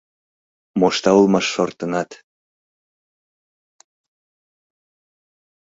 [0.79, 2.09] Мошта улмаш шортынат.